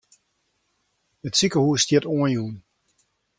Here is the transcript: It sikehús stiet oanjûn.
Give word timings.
It 1.27 1.33
sikehús 1.37 1.81
stiet 1.83 2.05
oanjûn. 2.13 2.55